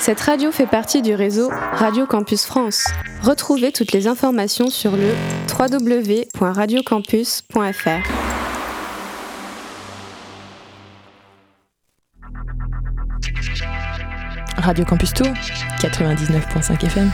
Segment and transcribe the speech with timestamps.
[0.00, 2.86] Cette radio fait partie du réseau Radio Campus France.
[3.22, 5.12] Retrouvez toutes les informations sur le
[5.58, 7.88] www.radiocampus.fr.
[14.56, 15.26] Radio Campus Tour,
[15.80, 17.10] 99.5 FM.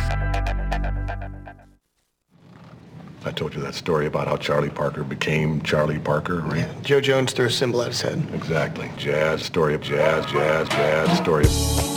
[3.27, 6.59] I told you that story about how Charlie Parker became Charlie Parker, right?
[6.59, 8.23] Yeah, Joe Jones threw a symbol at his head.
[8.35, 8.91] Exactly.
[8.99, 11.94] Jazz, story of jazz, jazz, jazz, story of...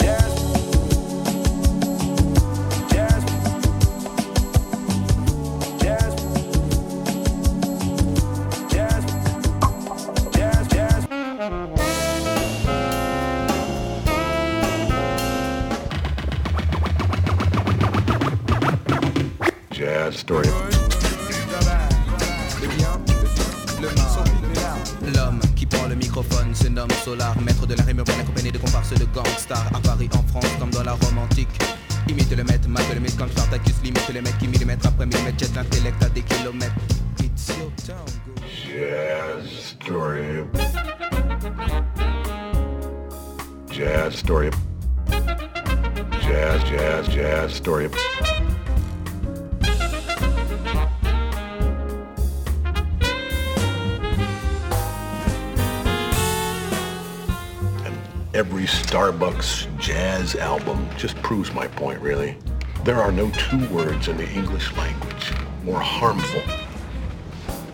[63.08, 65.32] are no two words in the English language
[65.64, 66.42] more harmful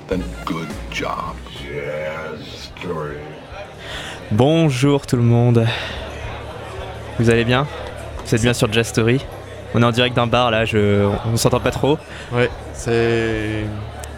[0.08, 1.36] than good job.
[1.60, 3.18] Jazz story.
[4.32, 5.66] Bonjour tout le monde.
[7.18, 7.66] Vous allez bien?
[8.24, 9.26] Vous êtes bien sur Jazz Story?
[9.74, 11.10] On est en direct d'un bar là, je...
[11.26, 11.98] on s'entend pas trop.
[12.32, 13.64] Ouais, c'est.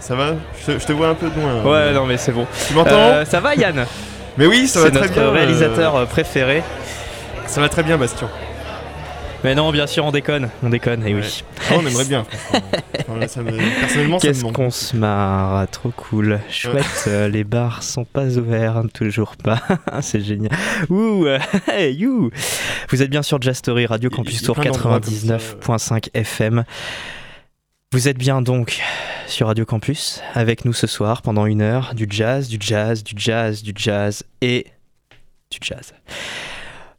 [0.02, 0.34] Ça va?
[0.60, 1.64] Je te, je te vois un peu de loin.
[1.64, 2.46] Ouais, non mais c'est bon.
[2.68, 2.92] Tu m'entends?
[2.92, 3.86] Euh, ça va Yann?
[4.38, 5.24] Mais oui, ça va C'est très notre bien.
[5.24, 6.62] euh, réalisateur euh, préféré.
[7.48, 8.28] Ça va très bien, Bastien.
[9.46, 10.50] Mais non, bien sûr, on déconne.
[10.64, 11.22] On déconne, et Ouais.
[11.22, 11.44] oui.
[11.70, 12.26] Ah, on aimerait bien.
[13.28, 16.40] ça me- Personnellement, ça me Qu'est-ce qu'on se marre, trop cool.
[16.50, 19.62] Chouette, euh, les bars sont pas ouverts, toujours pas.
[20.02, 20.50] C'est génial.
[20.90, 21.38] Ouh, euh,
[21.72, 22.32] hey, you.
[22.90, 26.64] Vous êtes bien sur Jazz Story, Radio Campus Tour plein d'endroits comme ça, 99.5 FM.
[27.92, 28.82] Vous êtes bien donc
[29.28, 33.14] sur Radio Campus avec nous ce soir pendant une heure du jazz, du jazz, du
[33.16, 34.66] jazz, du jazz et
[35.52, 35.94] du jazz.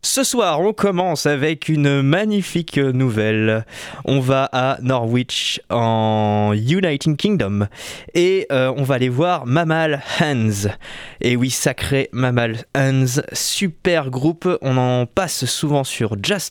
[0.02, 3.64] Ce soir, on commence avec une magnifique nouvelle.
[4.04, 7.66] On va à Norwich en United Kingdom
[8.14, 10.70] et euh, on va aller voir Mamal Hands.
[11.20, 16.50] Et oui, sacré Mamal Hands, super groupe, on en passe souvent sur Jazz.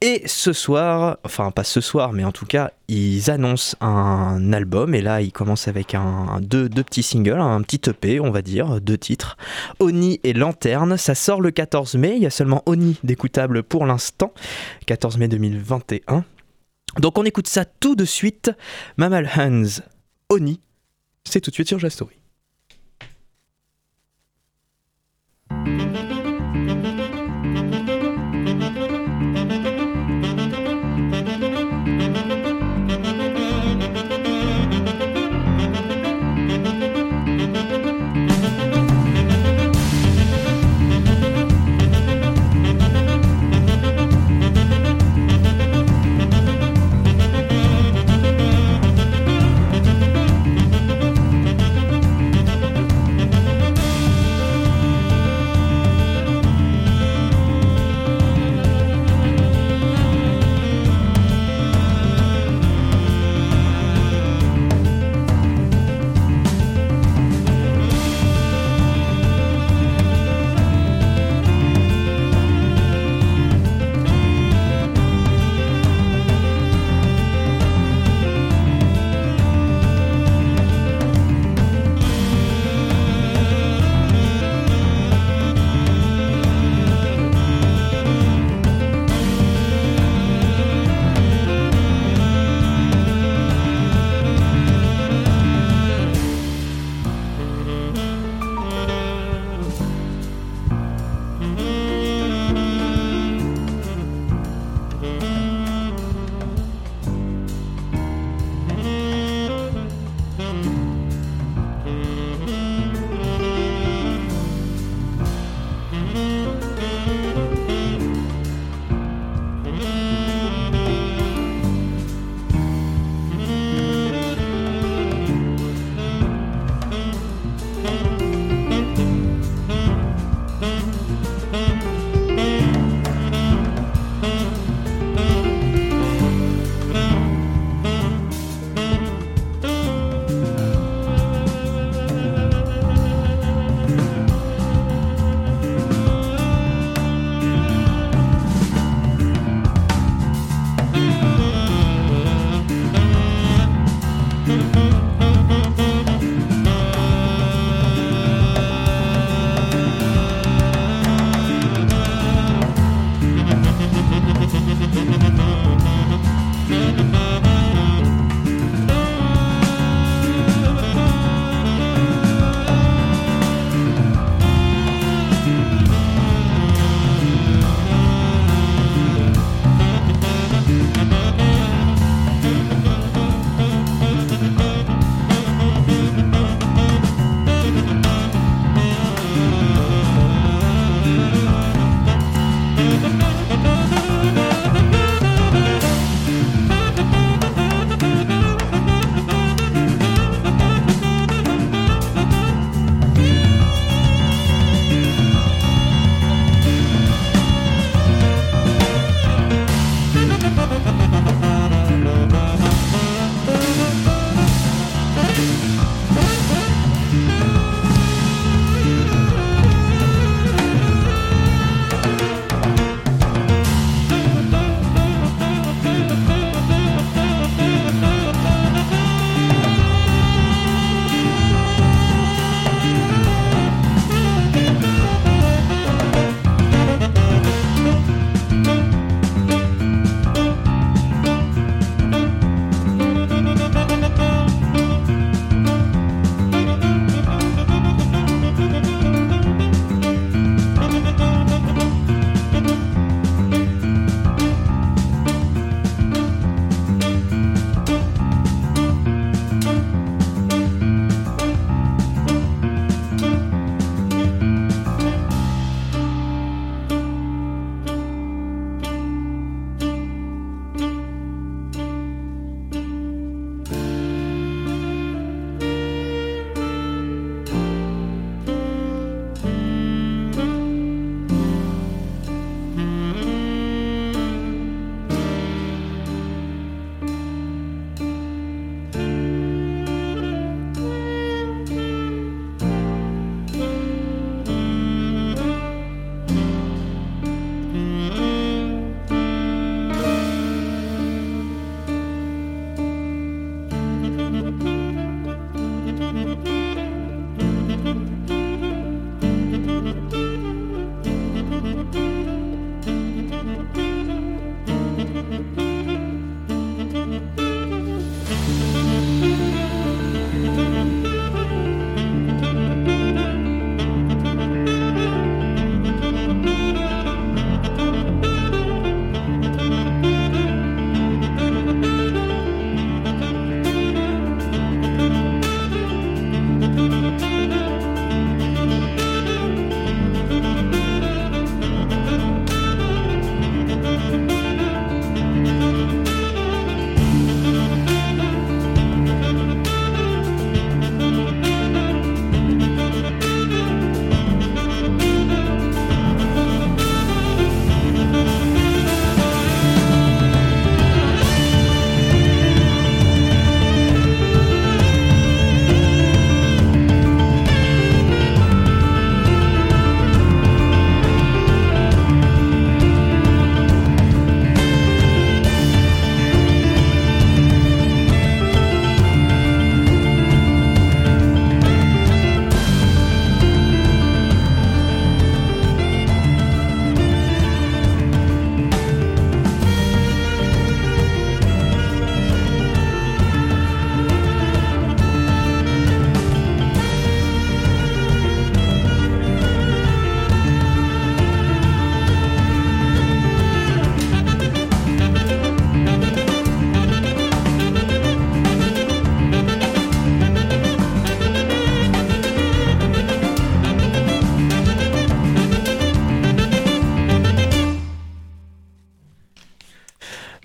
[0.00, 4.94] Et ce soir, enfin pas ce soir, mais en tout cas, ils annoncent un album
[4.94, 5.96] et là, ils commencent avec
[6.40, 9.36] deux, petits singles, un petit EP, on va dire, deux titres.
[9.80, 13.86] Oni et Lanterne, ça sort le 14 mai, il y a seulement Oni d'écoutable pour
[13.86, 14.32] l'instant,
[14.86, 16.24] 14 mai 2021.
[16.98, 18.50] Donc on écoute ça tout de suite,
[18.96, 19.82] Mamal Hands,
[20.30, 20.60] Oni,
[21.24, 21.96] c'est tout de suite sur Jazz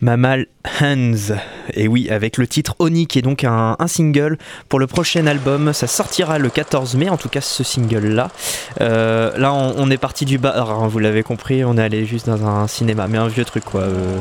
[0.09, 0.47] Mamal
[0.81, 1.35] Hands.
[1.73, 5.71] Et oui, avec le titre Oni, qui est donc un, single pour le prochain album.
[5.71, 8.31] Ça sortira le 14 mai, en tout cas ce single-là.
[8.81, 12.25] Euh, là, on, est parti du bar, hein, vous l'avez compris, on est allé juste
[12.25, 13.81] dans un cinéma, mais un vieux truc quoi.
[13.81, 14.17] Euh.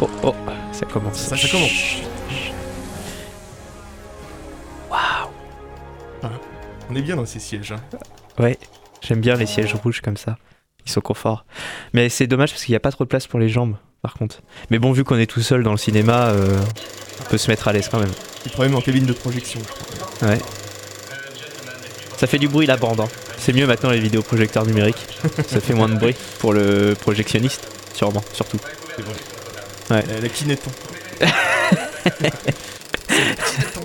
[0.00, 0.34] Oh, oh,
[0.72, 1.18] ça commence.
[1.18, 1.70] Ça, ça commence.
[4.90, 5.30] Waouh!
[6.24, 6.30] Ah,
[6.90, 7.70] on est bien dans ces sièges.
[7.70, 7.98] Hein.
[8.42, 8.58] Ouais,
[9.00, 10.38] j'aime bien les sièges rouges comme ça.
[10.84, 11.46] Ils sont confort.
[11.92, 14.14] Mais c'est dommage parce qu'il n'y a pas trop de place pour les jambes par
[14.14, 14.40] contre.
[14.70, 16.58] Mais bon, vu qu'on est tout seul dans le cinéma, euh,
[17.20, 18.12] on peut se mettre à l'aise quand même.
[18.44, 19.60] Le problème en cabine de projection,
[20.22, 20.38] Ouais.
[22.16, 23.00] Ça fait du bruit la bande.
[23.00, 23.08] Hein.
[23.38, 25.06] C'est mieux maintenant les vidéoprojecteurs numériques.
[25.48, 28.58] Ça fait moins de bruit pour le projectionniste, sûrement, surtout.
[28.96, 29.14] C'est vrai.
[29.90, 30.04] Ouais.
[30.22, 30.70] La kinéton.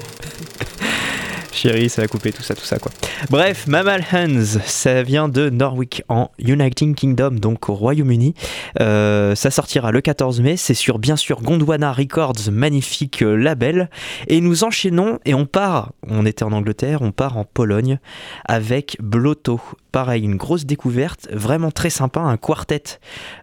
[1.51, 2.91] Chérie, ça va couper tout ça, tout ça quoi.
[3.29, 8.34] Bref, Mammal Hands, ça vient de Norwich en United Kingdom, donc au Royaume-Uni.
[8.79, 13.89] Euh, ça sortira le 14 mai, c'est sur bien sûr Gondwana Records, magnifique euh, label.
[14.27, 18.00] Et nous enchaînons et on part, on était en Angleterre, on part en Pologne
[18.46, 19.60] avec Blotto.
[19.91, 23.00] Pareil, une grosse découverte, vraiment très sympa, un quartet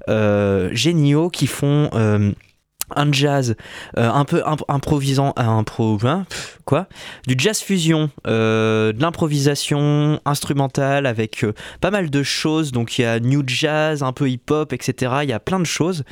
[0.08, 1.90] euh, géniaux qui font
[2.94, 3.56] un jazz
[3.96, 6.26] euh, un peu improvisant à impro hein,
[6.64, 6.88] quoi
[7.26, 12.72] du jazz fusion euh, de l'improvisation instrumentale avec euh, pas mal de choses.
[12.72, 15.60] Donc il y a new jazz un peu hip hop etc il y a plein
[15.60, 16.04] de choses.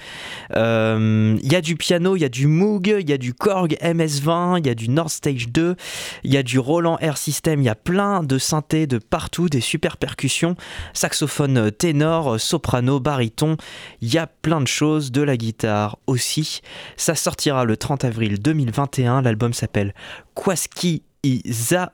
[0.50, 3.76] Il y a du piano il y a du Moog il y a du Korg
[3.83, 5.76] MS20 il y a du Nord Stage 2
[6.25, 9.49] il y a du Roland Air System il y a plein de synthés de partout
[9.49, 10.56] des super percussions
[10.92, 13.56] saxophone ténor soprano baryton.
[14.00, 16.61] Il y a plein de choses de la guitare aussi
[16.97, 19.23] ça sortira le 30 avril 2021.
[19.23, 19.95] L'album s'appelle
[20.35, 21.93] Kwaski Iza.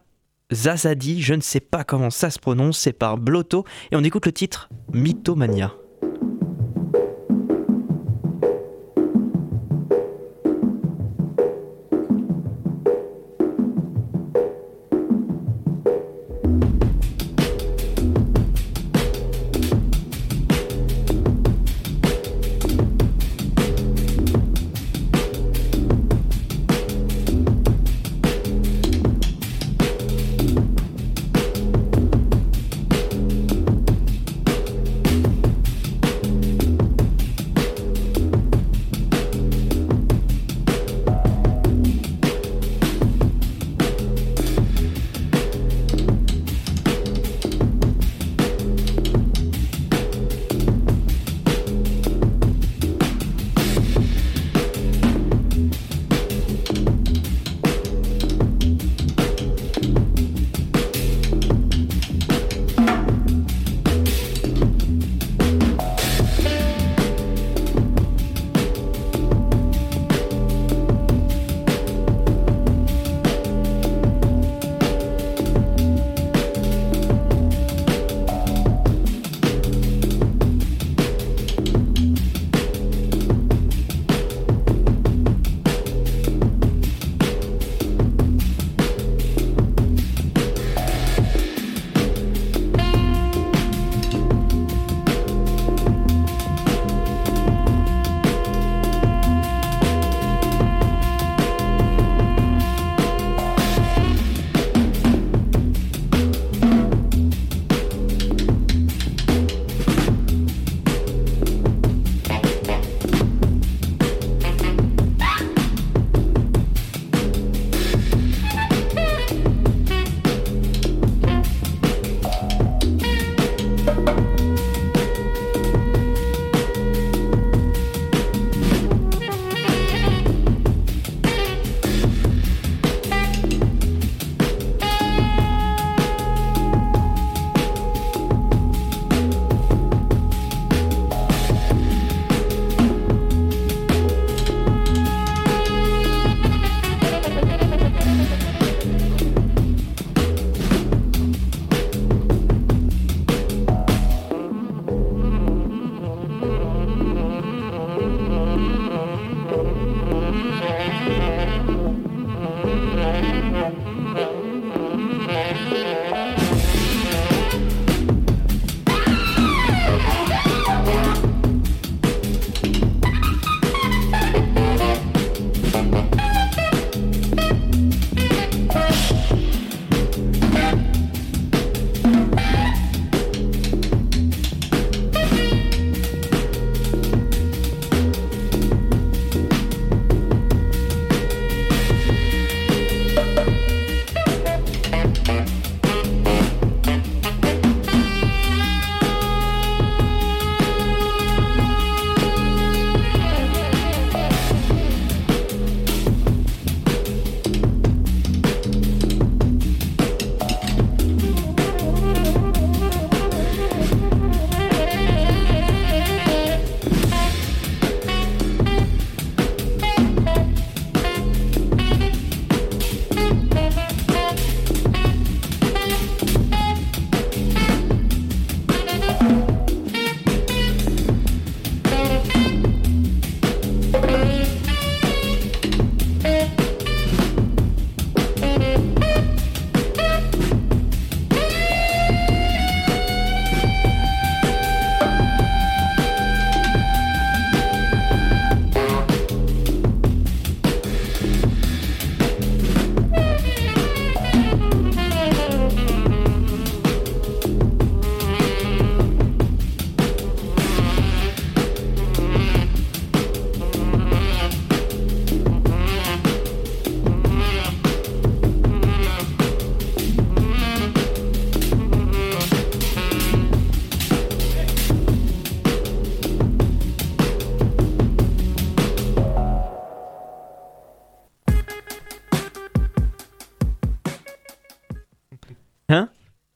[0.53, 4.27] Zazadi, je ne sais pas comment ça se prononce, c'est par Blotto, et on écoute
[4.27, 5.73] le titre Mythomania.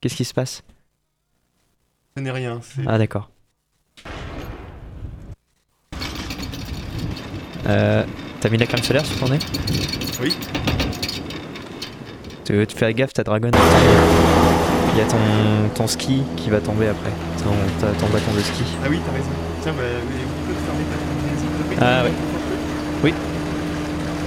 [0.06, 0.62] Qu'est-ce qui se passe?
[2.16, 2.60] Ce n'est rien.
[2.62, 3.28] c'est- Ah d'accord.
[7.66, 8.04] Euh,
[8.38, 9.40] T'as mis la crème solaire sur ton nez?
[10.22, 10.36] Oui.
[12.44, 13.50] Tu, tu fais gaffe, ta dragonne.
[14.92, 15.16] Il y a ton,
[15.74, 17.10] ton ski qui va tomber après.
[17.42, 18.62] Ton, ta- ton bâton de ski.
[18.84, 19.30] Ah oui, t'as raison.
[19.62, 23.14] Tiens, bah, mais vous pouvez fermer ta Ah ouais.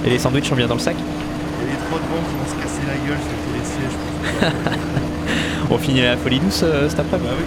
[0.04, 0.96] Et les sandwichs sont bien dans le sac?
[0.98, 5.16] Il y a les trois devant qui vont se casser la gueule sur les sièges.
[5.70, 7.44] On finit la folie douce euh, cet après-midi Bah oui.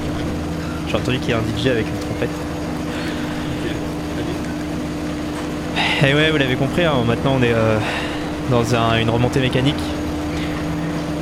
[0.90, 2.30] J'ai entendu qu'il y a un DJ avec une trompette.
[6.04, 6.10] Et.
[6.10, 7.78] Eh ouais, vous l'avez compris, hein, maintenant on est euh,
[8.52, 9.76] dans un- une remontée mécanique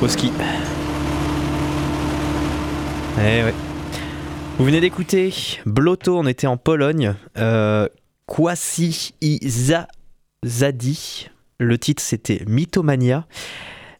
[0.00, 0.32] au ski.
[3.18, 3.54] Eh ouais.
[4.58, 5.32] Vous venez d'écouter
[5.66, 7.14] Bloto, on était en Pologne.
[7.38, 7.88] Euh,
[8.26, 9.88] Kwasi i Za-
[10.44, 11.28] Zadi.
[11.58, 13.26] Le titre c'était Mythomania.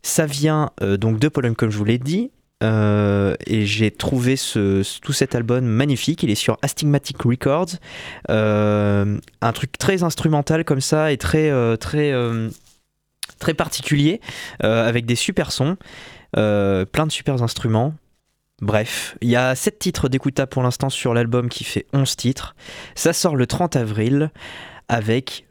[0.02, 2.30] Ça vient euh, donc de Pologne, comme je vous l'ai dit.
[2.62, 6.22] Euh, et j'ai trouvé tout cet album magnifique.
[6.22, 7.76] Il est sur Astigmatic Records.
[8.30, 12.12] Euh, un truc très instrumental comme ça et très, euh, très,
[13.38, 14.20] très particulier,
[14.60, 15.76] avec des super sons,
[16.32, 17.94] plein de super instruments.
[18.60, 22.54] Bref, il y a 7 titres d'écoutable pour l'instant sur l'album qui fait 11 titres.
[22.94, 24.30] Ça sort le 30 avril
[24.88, 25.46] avec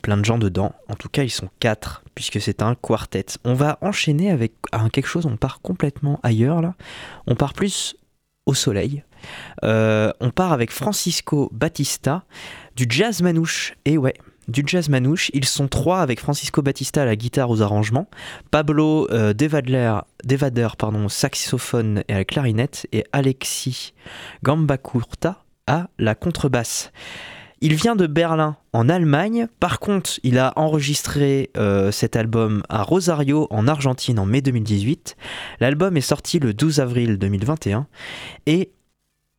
[0.00, 0.72] plein de gens dedans.
[0.88, 3.26] En tout cas, ils sont 4 puisque c'est un quartet.
[3.44, 4.54] On va enchaîner avec
[4.92, 6.74] quelque chose, on part complètement ailleurs là.
[7.26, 7.96] On part plus
[8.46, 9.04] au soleil.
[9.64, 12.24] Euh, on part avec Francisco Batista
[12.74, 13.74] du jazz manouche.
[13.84, 14.14] Et ouais,
[14.48, 15.30] du jazz manouche.
[15.34, 18.08] Ils sont trois avec Francisco Batista à la guitare aux arrangements,
[18.50, 23.94] Pablo euh, Devadler, Devader pardon, au saxophone et à la clarinette, et Alexis
[24.42, 26.92] Gambacurta à la contrebasse.
[27.64, 29.46] Il vient de Berlin, en Allemagne.
[29.60, 35.16] Par contre, il a enregistré euh, cet album à Rosario, en Argentine, en mai 2018.
[35.60, 37.86] L'album est sorti le 12 avril 2021.
[38.46, 38.72] Et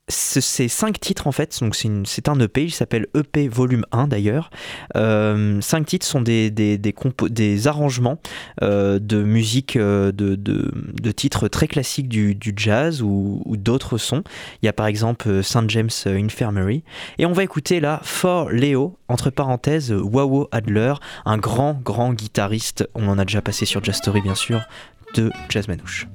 [0.09, 4.07] ce- c'est cinq titres en fait, donc c'est un EP, il s'appelle EP volume 1
[4.07, 4.49] d'ailleurs.
[4.97, 6.93] Euh, cinq titres sont des, des, des,
[7.29, 8.19] des arrangements
[8.61, 13.55] euh, de musique, euh, de, de, de titres très classiques du, du jazz ou, ou
[13.55, 14.23] d'autres sons.
[14.61, 15.69] Il y a par exemple St.
[15.69, 16.83] James Infirmary.
[17.17, 22.89] Et on va écouter là For Leo, entre parenthèses, Wawo Adler, un grand, grand guitariste,
[22.93, 24.61] on en a déjà passé sur Jazz Story bien sûr,
[25.15, 26.07] de Jazz Manouche.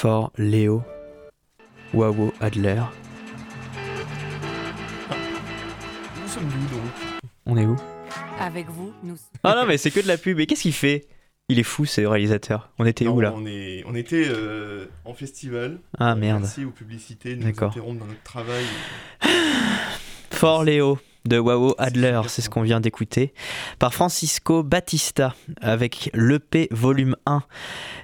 [0.00, 0.82] For Léo.
[1.92, 2.80] Wawo Adler.
[6.22, 6.90] Nous sommes nous donc
[7.44, 7.76] On est où?
[8.38, 9.16] Avec vous, nous.
[9.44, 10.38] Ah non, mais c'est que de la pub.
[10.38, 11.06] Mais qu'est-ce qu'il fait?
[11.50, 12.70] Il est fou, ce réalisateur.
[12.78, 13.34] On était Non, où là?
[13.36, 15.80] on, est, on était euh, en festival.
[15.98, 16.40] Ah merde.
[16.40, 17.68] Merci aux publicités de nous D'accord.
[17.72, 18.64] interrompre dans notre travail.
[20.30, 23.32] For Léo de Wawo Adler, c'est ce qu'on vient d'écouter,
[23.78, 27.42] par Francisco Batista avec l'EP volume 1.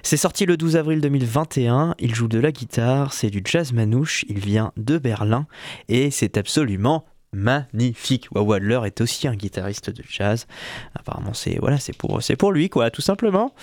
[0.03, 4.25] C'est sorti le 12 avril 2021, il joue de la guitare, c'est du jazz manouche,
[4.29, 5.47] il vient de Berlin
[5.89, 8.27] et c'est absolument magnifique.
[8.33, 10.47] Wawo Adler est aussi un guitariste de jazz.
[10.95, 13.53] Apparemment, c'est voilà, c'est pour c'est pour lui quoi, tout simplement.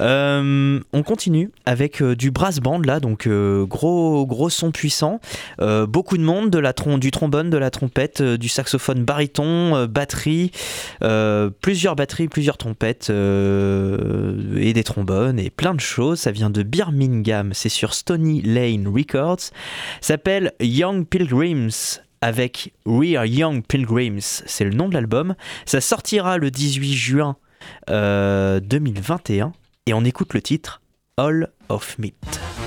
[0.00, 5.20] Euh, on continue avec euh, du brass band là, donc euh, gros gros son puissant,
[5.88, 10.50] beaucoup de monde, de la trom du trombone, de la trompette, du saxophone baryton, batterie,
[11.60, 16.20] plusieurs batteries, plusieurs trompettes et des trombones et plein de choses.
[16.20, 19.50] Ça vient de Birmingham, c'est sur Stony Lane Records.
[20.00, 25.34] S'appelle Young Pilgrims avec We Are Young Pilgrims, c'est le nom de l'album.
[25.66, 27.36] Ça sortira le 18 juin
[27.90, 29.52] euh, 2021
[29.86, 30.80] et on écoute le titre
[31.16, 32.57] All of Meat.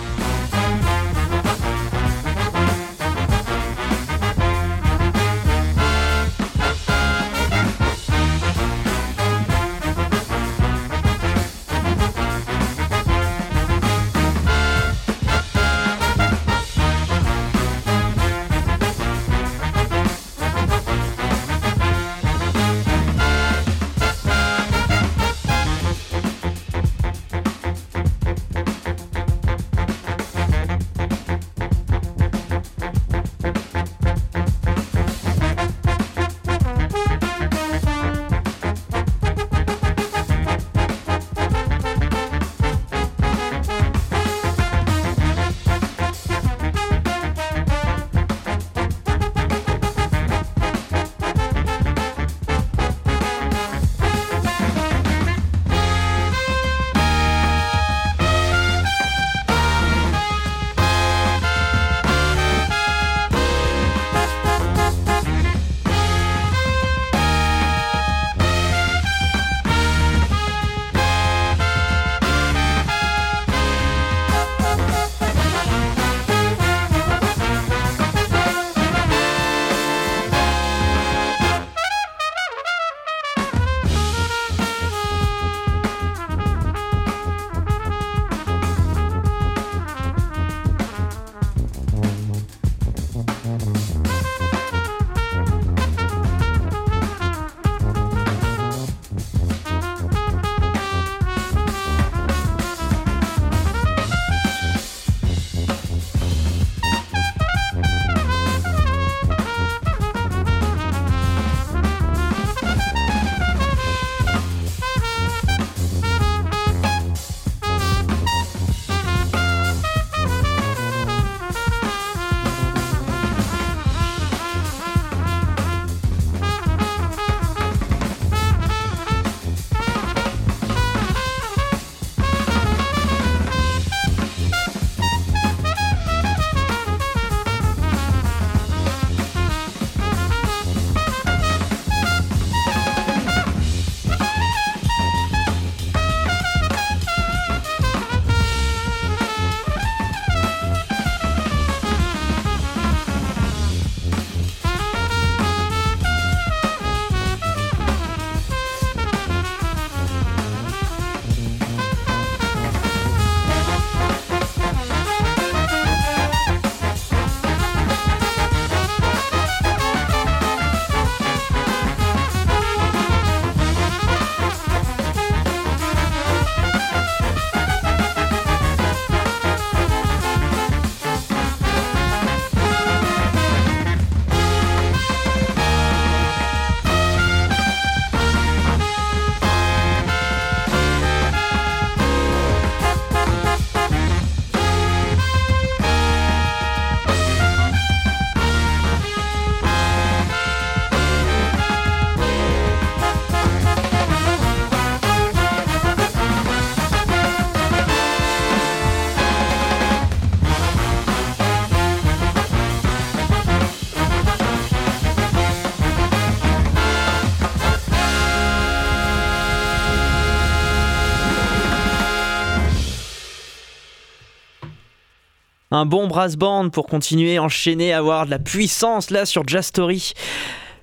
[225.73, 230.11] Un bon brass band pour continuer, enchaîner, avoir de la puissance là sur Jazz Story.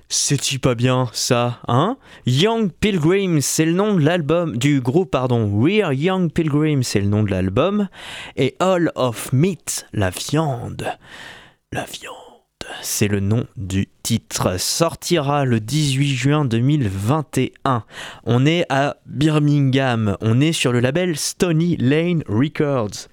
[0.07, 1.95] C'est-tu pas bien ça, hein?
[2.25, 5.45] Young Pilgrims, c'est le nom de l'album, du groupe, pardon.
[5.45, 7.87] We're Young Pilgrims, c'est le nom de l'album.
[8.35, 10.97] Et All of Meat, la viande.
[11.71, 12.15] La viande,
[12.81, 14.59] c'est le nom du titre.
[14.59, 17.83] Sortira le 18 juin 2021.
[18.23, 23.07] On est à Birmingham, on est sur le label Stony Lane Records.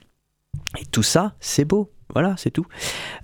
[0.78, 1.90] Et tout ça, c'est beau.
[2.12, 2.66] Voilà, c'est tout.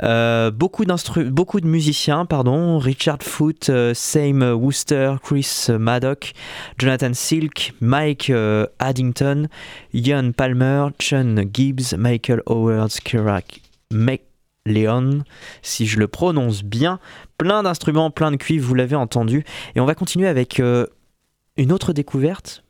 [0.03, 2.79] Euh, beaucoup, de musiciens, pardon.
[2.79, 6.33] Richard Foote, euh, Sam Wooster, Chris Maddock,
[6.79, 9.49] Jonathan Silk, Mike euh, Addington,
[9.95, 13.61] Ian Palmer, Sean Gibbs, Michael Howard, Kirak
[13.92, 15.23] McLeon,
[15.62, 16.99] si je le prononce bien.
[17.38, 19.45] Plein d'instruments, plein de cuivres, vous l'avez entendu.
[19.75, 22.64] Et on va continuer avec une autre découverte.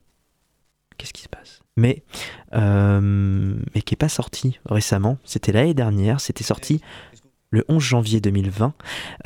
[0.98, 1.61] Qu'est-ce qui se passe?
[1.76, 2.02] Mais,
[2.54, 3.00] euh,
[3.74, 5.18] mais qui n'est pas sorti récemment.
[5.24, 6.80] C'était l'année dernière, c'était sorti
[7.50, 8.74] le 11 janvier 2020.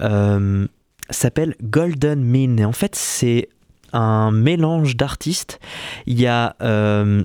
[0.00, 0.66] Euh,
[1.10, 2.58] s'appelle Golden Mean.
[2.58, 3.48] Et en fait, c'est
[3.92, 5.60] un mélange d'artistes.
[6.06, 7.24] Il y a euh,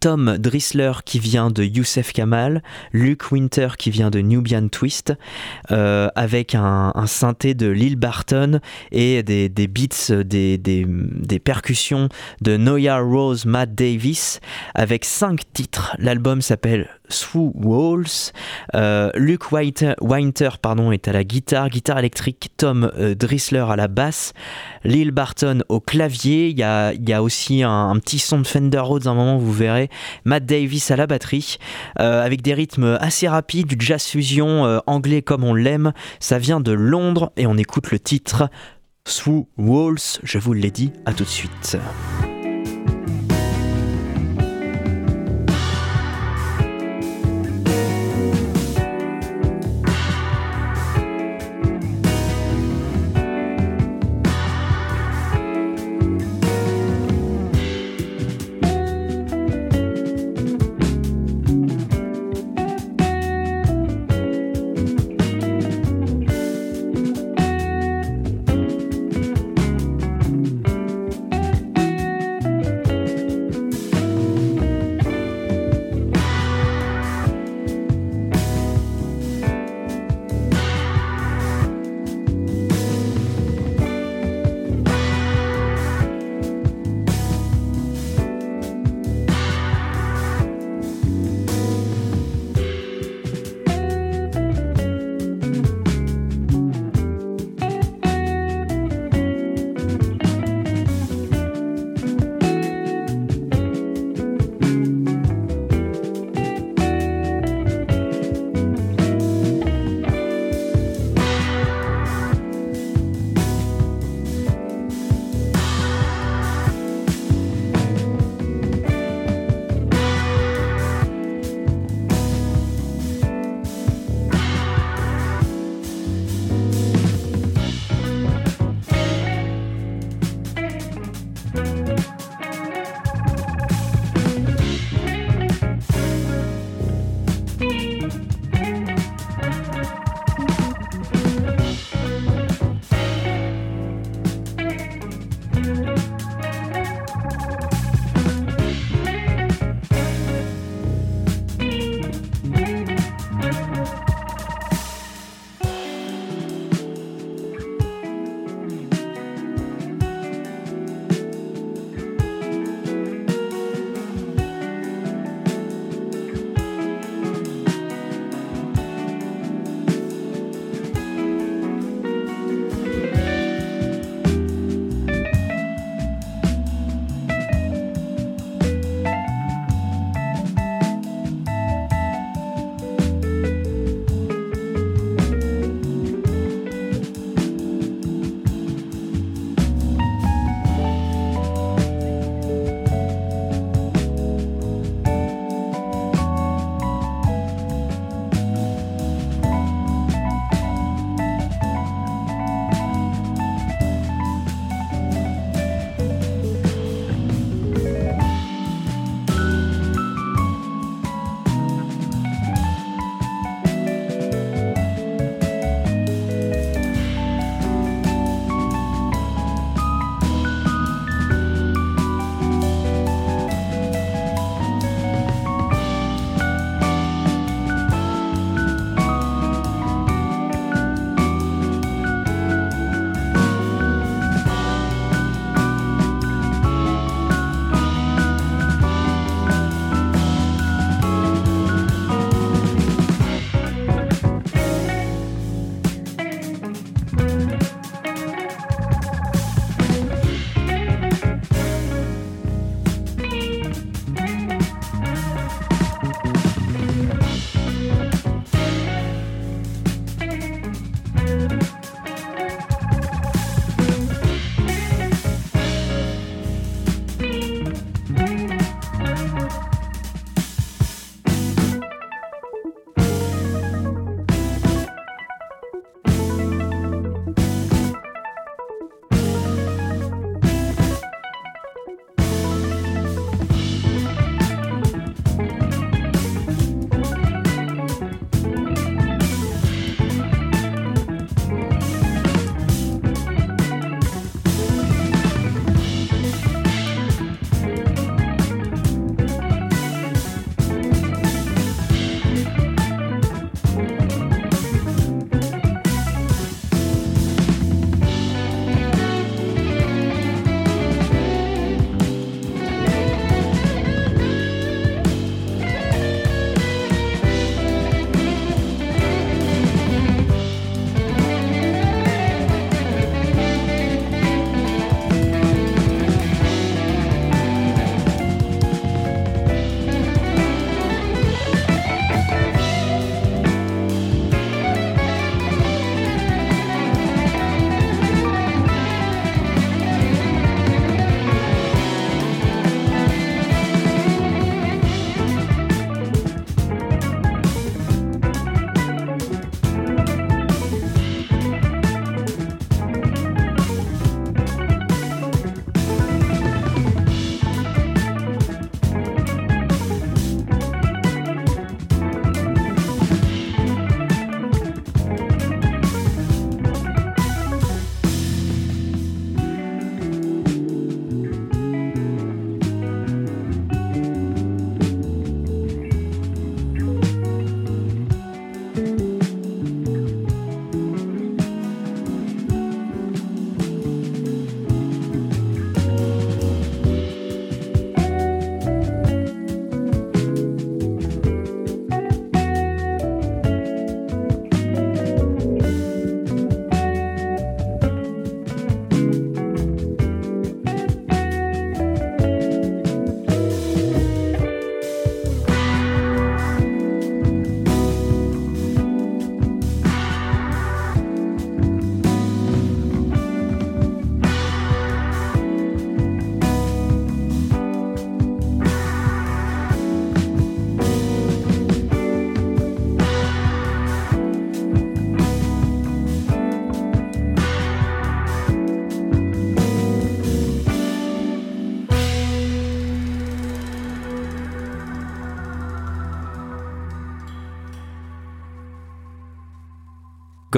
[0.00, 5.12] Tom Drissler qui vient de Youssef Kamal, Luke Winter qui vient de Nubian Twist,
[5.70, 8.60] euh, avec un, synthé de Lil Barton
[8.92, 12.08] et des, beats, des, des, percussions
[12.40, 14.40] de Noya Rose Matt Davis,
[14.74, 15.96] avec cinq titres.
[15.98, 18.32] L'album s'appelle Through Walls.
[18.74, 23.88] Euh, Luke Winter, pardon, est à la guitare, guitare électrique, Tom euh, Drissler à la
[23.88, 24.32] basse,
[24.84, 26.48] Lil Barton au clavier.
[26.48, 29.52] Il y a, y a aussi un, petit son de Fender Rhodes, un moment vous
[29.52, 29.88] verrez.
[30.24, 31.58] Matt Davis à la batterie,
[32.00, 35.92] euh, avec des rythmes assez rapides, du jazz fusion anglais comme on l'aime.
[36.20, 38.48] Ça vient de Londres et on écoute le titre
[39.04, 40.20] Through Walls.
[40.22, 41.78] Je vous l'ai dit, à tout de suite.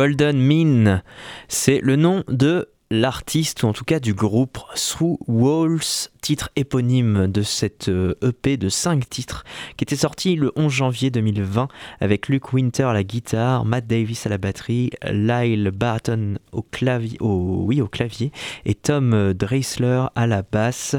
[0.01, 1.03] Golden Mean.
[1.49, 7.27] C'est le nom de l'artiste, ou en tout cas du groupe Through Walls, titre éponyme
[7.27, 7.91] de cette
[8.23, 9.45] EP de 5 titres,
[9.77, 11.69] qui était sorti le 11 janvier 2020
[12.01, 17.19] avec Luke Winter à la guitare, Matt Davis à la batterie, Lyle Barton au clavier,
[17.21, 18.33] au clavier
[18.65, 20.97] et Tom Dreisler à la basse.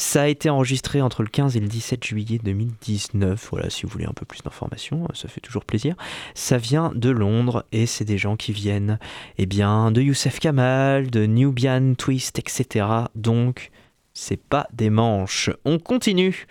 [0.00, 3.48] Ça a été enregistré entre le 15 et le 17 juillet 2019.
[3.50, 5.96] Voilà, si vous voulez un peu plus d'informations, ça fait toujours plaisir.
[6.34, 9.00] Ça vient de Londres et c'est des gens qui viennent
[9.38, 12.86] eh bien, de Youssef Kamal, de Nubian Twist, etc.
[13.16, 13.72] Donc,
[14.14, 15.50] c'est pas des manches.
[15.64, 16.46] On continue.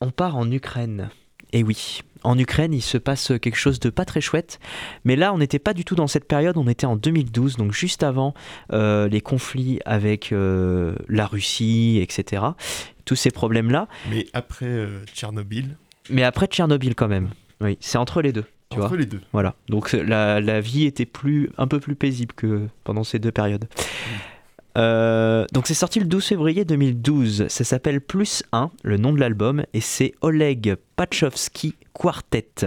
[0.00, 1.10] On part en Ukraine.
[1.52, 4.58] Et oui, en Ukraine, il se passe quelque chose de pas très chouette.
[5.04, 7.72] Mais là, on n'était pas du tout dans cette période, on était en 2012, donc
[7.72, 8.34] juste avant
[8.72, 12.42] euh, les conflits avec euh, la Russie, etc.
[13.04, 13.86] Tous ces problèmes-là.
[14.10, 15.76] Mais après euh, Tchernobyl.
[16.10, 17.30] Mais après Tchernobyl quand même.
[17.60, 18.44] Oui, c'est entre les deux.
[18.70, 19.20] Tu entre vois les deux.
[19.32, 19.54] Voilà.
[19.68, 23.68] Donc la, la, vie était plus, un peu plus paisible que pendant ces deux périodes.
[24.76, 27.46] Euh, donc c'est sorti le 12 février 2012.
[27.48, 32.66] Ça s'appelle Plus 1, le nom de l'album, et c'est Oleg Pachowski Quartet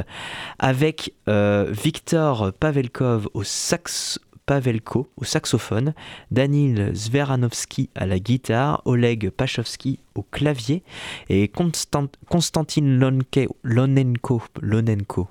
[0.57, 4.19] avec euh, Victor Pavelkov au sax.
[4.45, 5.93] Pavelko au saxophone,
[6.31, 10.81] Danil Zveranovski à la guitare, Oleg Pachowski au clavier
[11.29, 15.27] et Konstantin Lonenko, Lonenko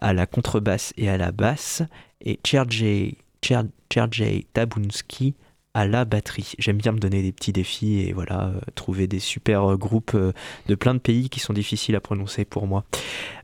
[0.00, 1.82] à la contrebasse et à la basse
[2.20, 3.16] et Sergei
[4.52, 5.34] Tabunsky
[5.74, 6.54] à la batterie.
[6.58, 10.12] J'aime bien me donner des petits défis et voilà, euh, trouver des super euh, groupes
[10.14, 10.32] euh,
[10.68, 12.84] de plein de pays qui sont difficiles à prononcer pour moi.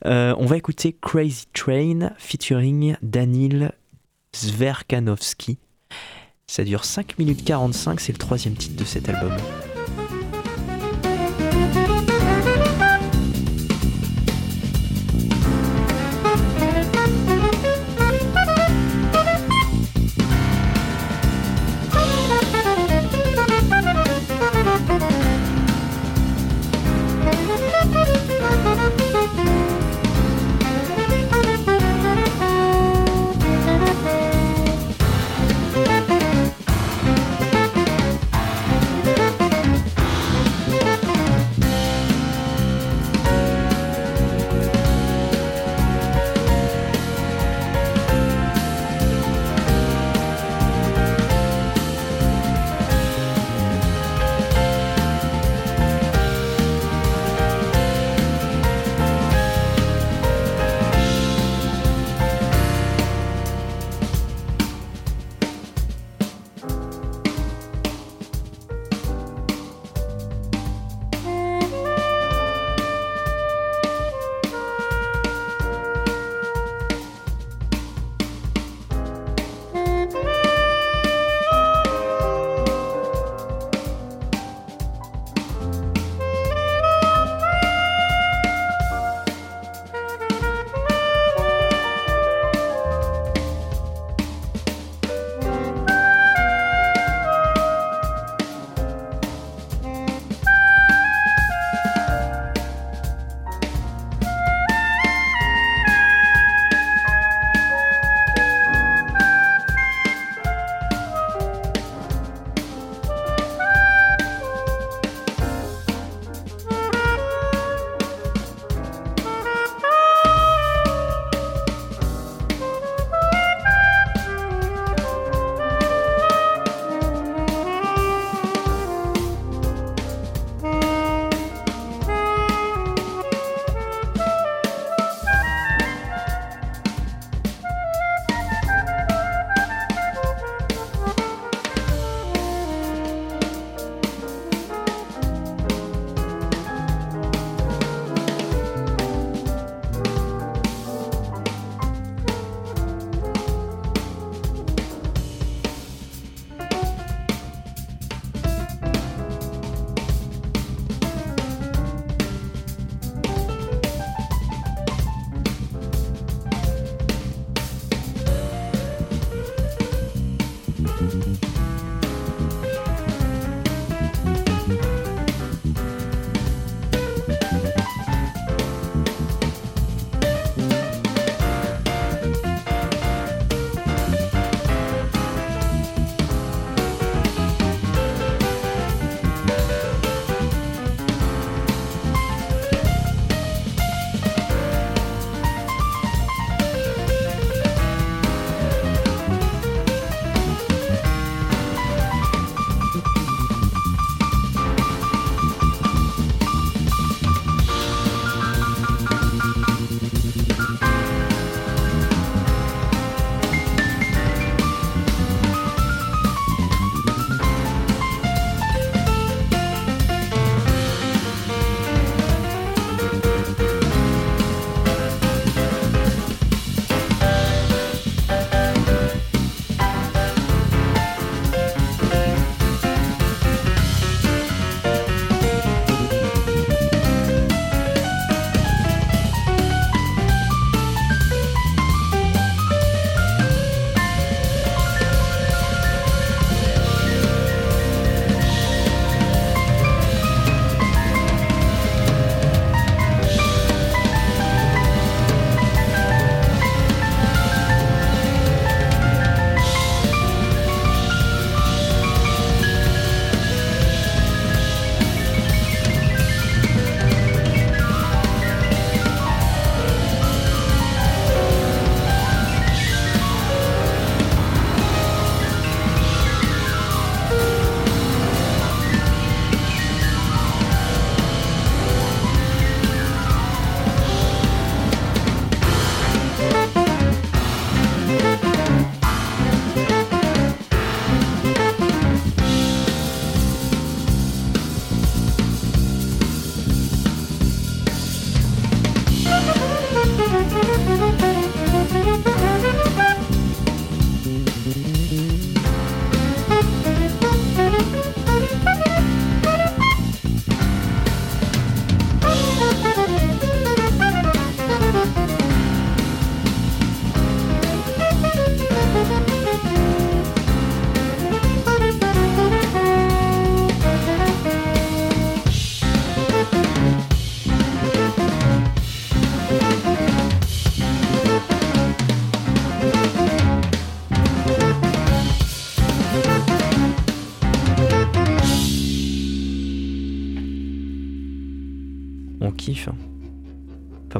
[0.04, 3.72] On va écouter Crazy Train featuring Danil
[4.34, 5.58] Zverkanovski.
[6.46, 9.32] Ça dure 5 minutes 45, c'est le troisième titre de cet album.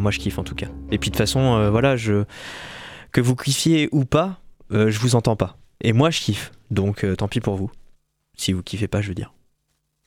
[0.01, 0.69] Moi, je kiffe en tout cas.
[0.91, 2.25] Et puis de toute façon, euh, voilà, je
[3.13, 4.41] que vous kiffiez ou pas,
[4.73, 5.59] euh, je vous entends pas.
[5.83, 6.53] Et moi, je kiffe.
[6.71, 7.71] Donc, euh, tant pis pour vous.
[8.35, 9.35] Si vous kiffez pas, je veux dire.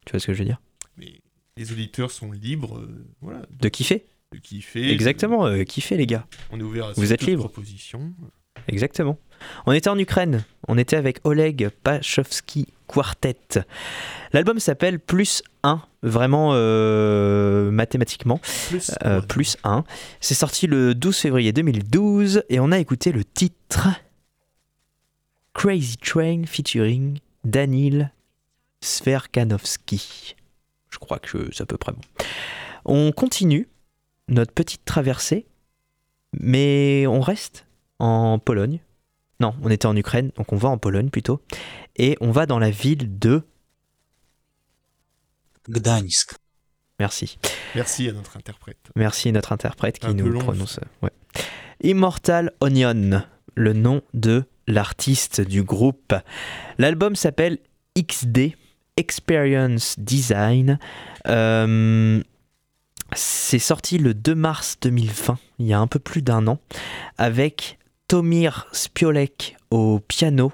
[0.05, 0.59] Tu vois ce que je veux dire?
[0.97, 1.21] Mais
[1.57, 2.81] les auditeurs sont libres,
[3.21, 4.05] voilà, De kiffer.
[4.31, 4.91] de kiffer.
[4.91, 6.25] Exactement, kiffez les gars.
[6.51, 7.51] On est ouvert à Vous êtes libres.
[8.67, 9.19] Exactement.
[9.65, 10.43] On était en Ukraine.
[10.67, 13.35] On était avec Oleg Pachowski Quartet.
[14.31, 18.39] L'album s'appelle Plus 1, vraiment euh, mathématiquement.
[18.69, 19.27] Plus, Euh, ouais.
[19.27, 19.83] plus 1.
[20.21, 23.89] C'est sorti le 12 février 2012 et on a écouté le titre
[25.53, 28.11] Crazy Train featuring Danil
[28.81, 30.35] Sverkanovski.
[30.89, 32.01] Je crois que c'est à peu près bon.
[32.85, 33.67] On continue
[34.29, 35.45] notre petite traversée,
[36.39, 37.65] mais on reste
[37.99, 38.79] en Pologne.
[39.39, 41.41] Non, on était en Ukraine, donc on va en Pologne plutôt.
[41.95, 43.43] Et on va dans la ville de...
[45.69, 46.33] Gdańsk.
[46.99, 47.37] Merci.
[47.75, 48.77] Merci à notre interprète.
[48.95, 50.79] Merci notre interprète qui Un nous long, prononce.
[51.01, 51.09] ouais.
[51.81, 53.23] Immortal Onion,
[53.55, 56.13] le nom de l'artiste du groupe.
[56.77, 57.57] L'album s'appelle
[57.97, 58.55] XD,
[58.97, 60.79] Experience Design.
[61.27, 62.21] Euh,
[63.15, 66.59] c'est sorti le 2 mars 2020, il y a un peu plus d'un an,
[67.17, 67.77] avec
[68.07, 70.51] Tomir Spiolek au piano,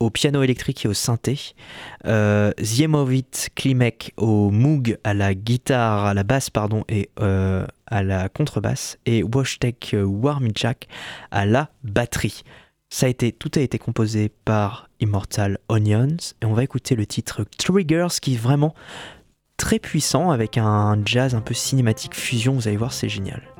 [0.00, 1.54] au piano électrique et au synthé,
[2.06, 2.52] euh,
[3.54, 8.98] Klimek au Moog à la guitare, à la basse pardon, et euh, à la contrebasse,
[9.06, 10.88] et Wojtek Warmichak
[11.30, 12.42] à la batterie.
[12.90, 17.06] Ça a été, tout a été composé par Immortal Onions, et on va écouter le
[17.06, 18.74] titre Triggers qui est vraiment
[19.56, 23.53] très puissant avec un jazz un peu cinématique fusion, vous allez voir, c'est génial.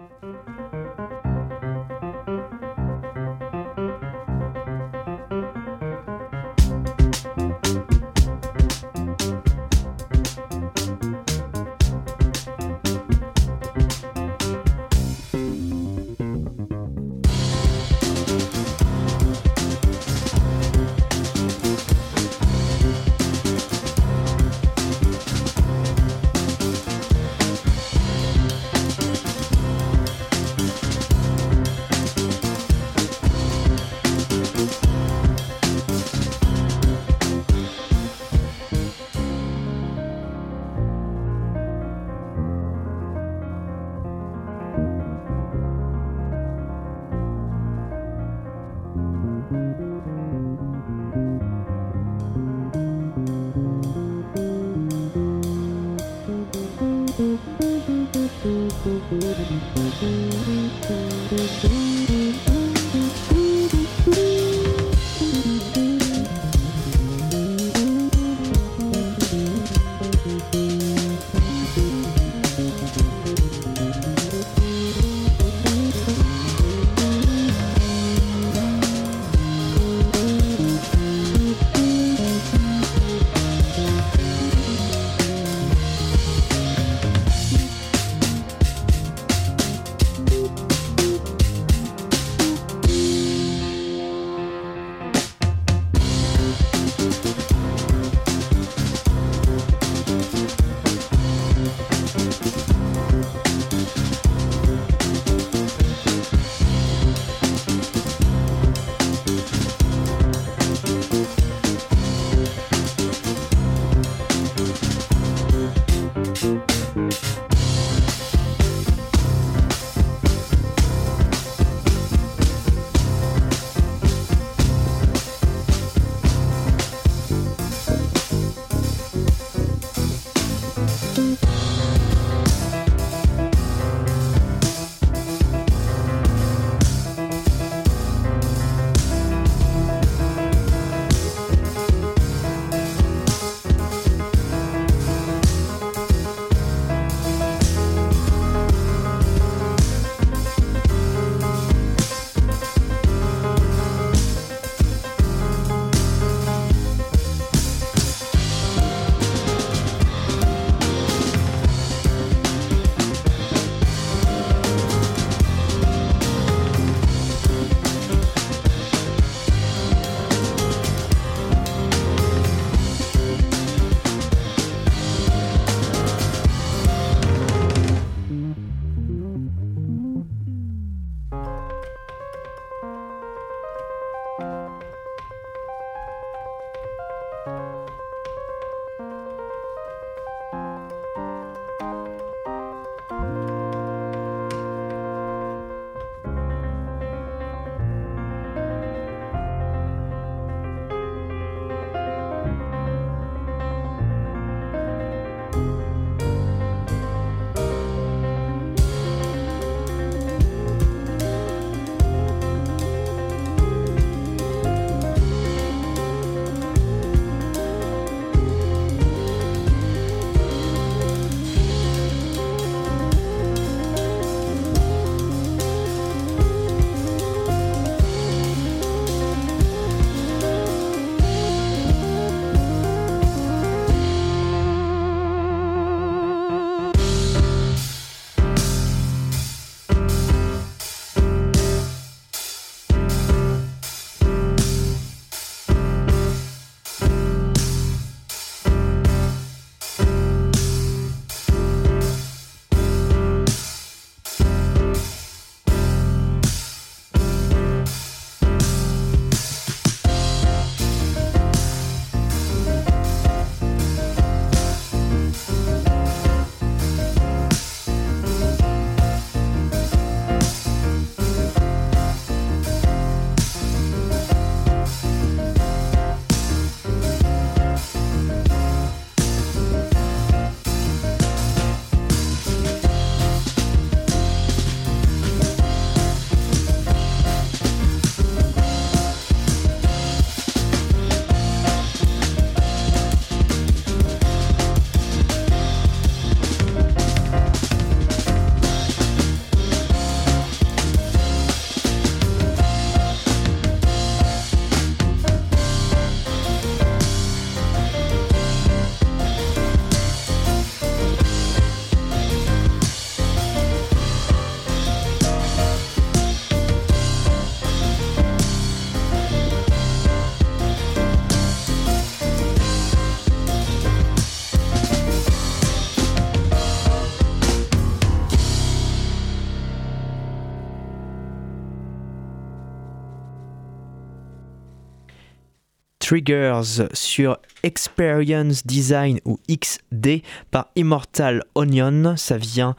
[336.04, 342.18] Triggers sur Experience Design ou XD par Immortal Onion.
[342.18, 342.76] Ça vient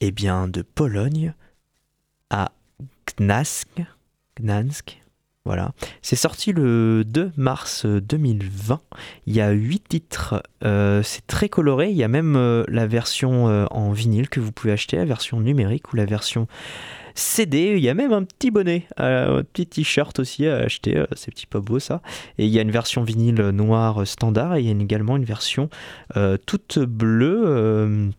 [0.00, 1.34] eh bien, de Pologne
[2.30, 2.52] à
[3.18, 3.68] Gnask.
[4.40, 5.02] Gdansk.
[5.46, 5.70] Voilà.
[6.02, 8.80] C'est sorti le 2 mars 2020.
[9.26, 10.42] Il y a 8 titres.
[10.64, 11.88] Euh, c'est très coloré.
[11.88, 15.04] Il y a même euh, la version euh, en vinyle que vous pouvez acheter, la
[15.04, 16.48] version numérique ou la version
[17.14, 17.74] CD.
[17.76, 21.04] Il y a même un petit bonnet, un petit t-shirt aussi à acheter.
[21.14, 22.02] c'est petit pas beau ça.
[22.38, 25.24] Et il y a une version vinyle noire standard et il y a également une
[25.24, 25.70] version
[26.44, 28.10] toute bleue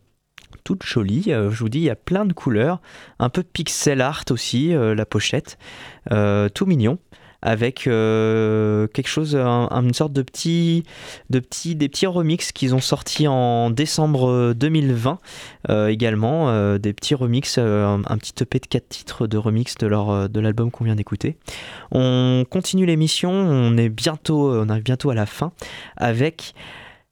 [0.68, 1.28] toute jolie.
[1.28, 2.82] je vous dis, il y a plein de couleurs,
[3.20, 5.58] un peu pixel art aussi, la pochette,
[6.10, 7.00] tout mignon.
[7.44, 10.84] Avec euh, quelque chose, une sorte de petit,
[11.30, 15.20] de petit, des petits remixes qu'ils ont sortis en décembre 2020
[15.70, 19.86] euh, également, euh, des petits remixes, un, petit EP de 4 titres de remix de
[19.86, 21.38] leur de l'album qu'on vient d'écouter.
[21.92, 25.52] On continue l'émission, on est bientôt, on arrive bientôt à la fin.
[25.96, 26.56] Avec,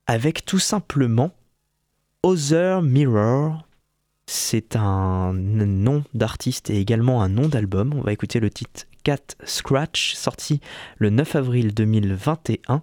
[0.08, 1.32] avec tout simplement
[2.26, 3.68] Other Mirror.
[4.26, 7.94] C'est un nom d'artiste et également un nom d'album.
[7.96, 10.60] On va écouter le titre Cat Scratch, sorti
[10.98, 12.82] le 9 avril 2021.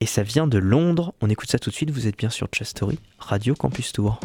[0.00, 1.12] Et ça vient de Londres.
[1.20, 1.90] On écoute ça tout de suite.
[1.90, 4.18] Vous êtes bien sur Chest Story, Radio Campus Tour.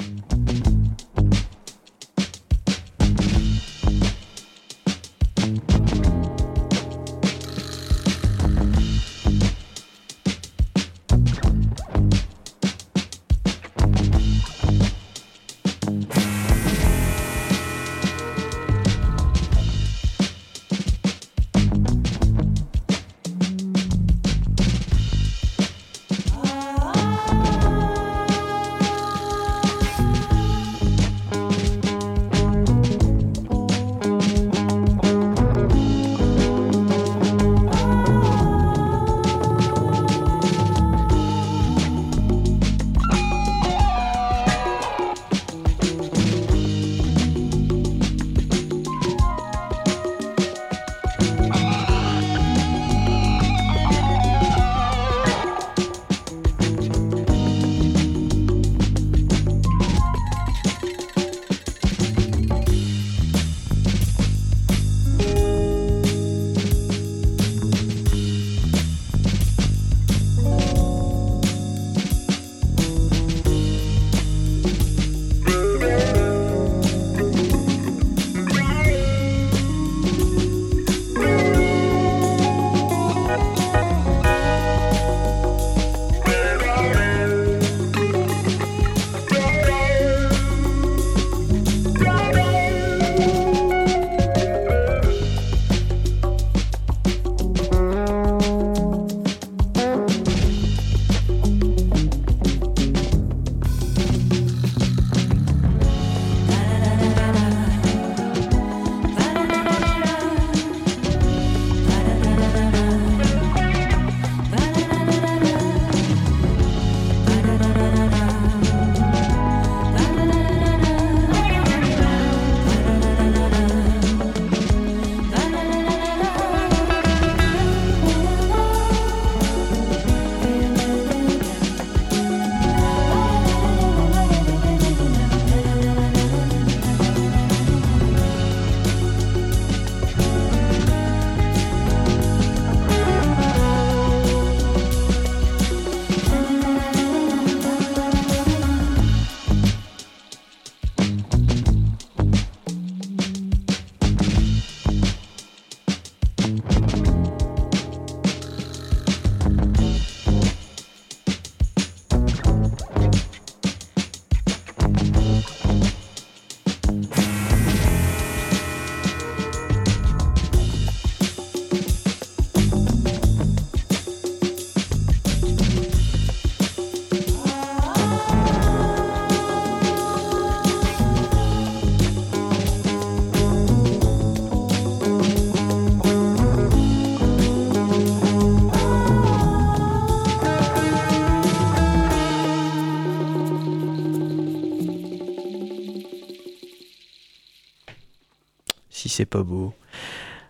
[199.26, 199.74] Pas beau.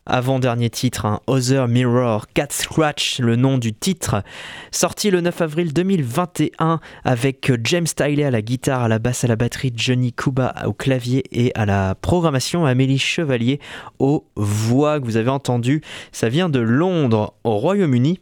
[0.05, 4.24] Avant-dernier titre, un Other Mirror, Cat Scratch, le nom du titre,
[4.72, 9.28] sorti le 9 avril 2021 avec James Stiley à la guitare, à la basse, à
[9.28, 13.59] la batterie, Johnny Kuba au clavier et à la programmation, Amélie Chevalier
[13.99, 15.84] aux voix que vous avez entendu.
[16.11, 18.20] Ça vient de Londres, au Royaume-Uni.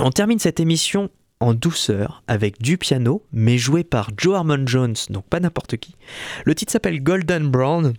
[0.00, 1.08] On termine cette émission
[1.40, 5.94] en douceur avec du piano, mais joué par Joe Harmon Jones, donc pas n'importe qui.
[6.44, 7.94] Le titre s'appelle Golden Brown.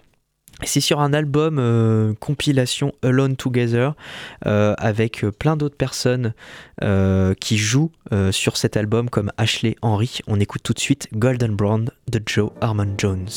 [0.64, 3.94] C'est sur un album euh, compilation Alone Together
[4.46, 6.34] euh, avec euh, plein d'autres personnes
[7.40, 7.92] qui jouent
[8.32, 10.20] sur cet album comme Ashley Henry.
[10.28, 13.30] On écoute tout de suite Golden Brown de Joe Harmon Jones.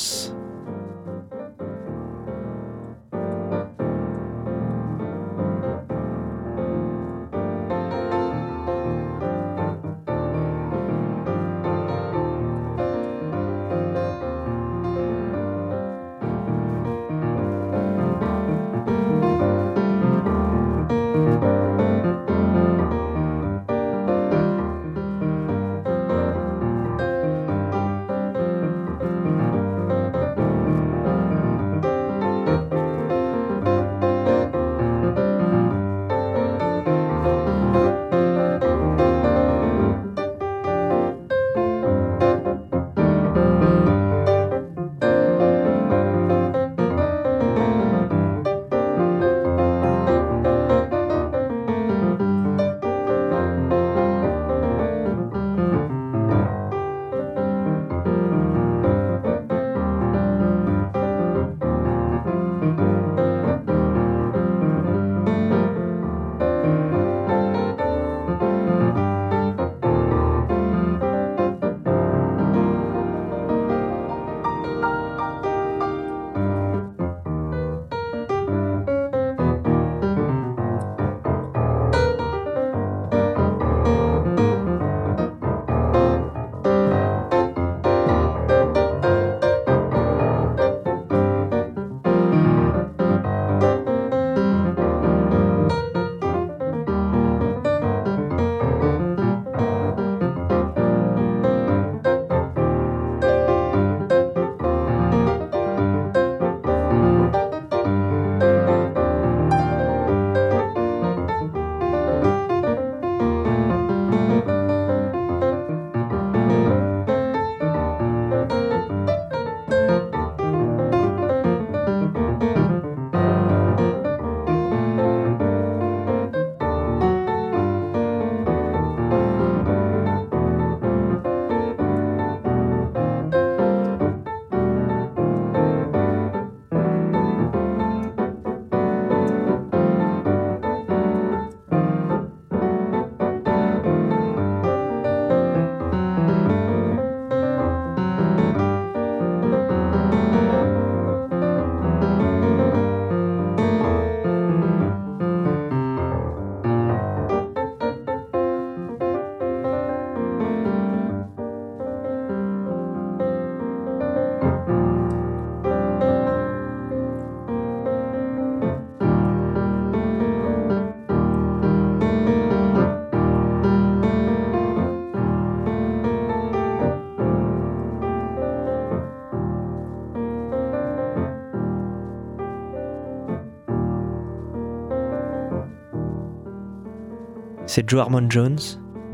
[187.69, 188.57] C'est Joe Harmon Jones,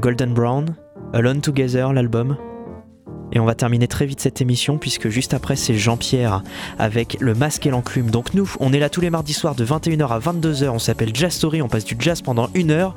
[0.00, 0.76] Golden Brown,
[1.12, 2.36] Alone Together l'album.
[3.34, 6.42] Et on va terminer très vite cette émission puisque juste après c'est Jean-Pierre
[6.78, 8.10] avec le masque et l'enclume.
[8.10, 11.10] Donc nous, on est là tous les mardis soirs de 21h à 22h, on s'appelle
[11.14, 12.94] Jazz Story, on passe du jazz pendant une heure.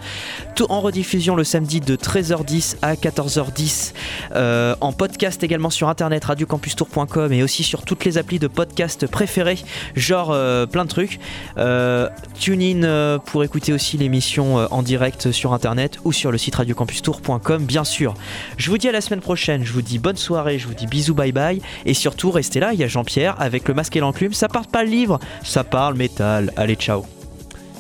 [0.56, 3.94] Tout en rediffusion le samedi de 13h10 à 14h10.
[4.36, 9.08] Euh, en podcast également sur internet radiocampustour.com et aussi sur toutes les applis de podcast
[9.08, 9.60] préférées,
[9.96, 11.20] genre euh, plein de trucs.
[11.58, 12.10] Euh,
[12.40, 17.66] tune in pour écouter aussi l'émission en direct sur internet ou sur le site radiocampustour.com
[17.66, 18.14] bien sûr.
[18.58, 20.27] Je vous dis à la semaine prochaine, je vous dis bonne soirée,
[20.58, 23.68] je vous dis bisous bye bye et surtout restez là, il y a Jean-Pierre avec
[23.68, 26.52] le masque et l'enclume, ça parle pas livre, ça parle métal.
[26.58, 27.06] Allez ciao.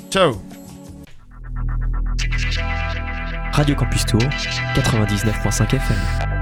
[0.09, 0.35] Ciao
[3.51, 4.21] Radio Campus Tour
[4.75, 6.36] 99.5 FM.